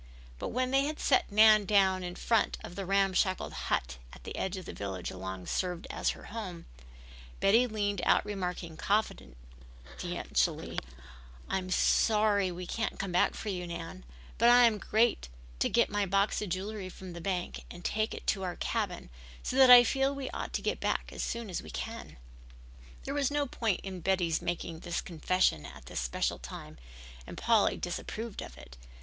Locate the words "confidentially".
8.77-10.79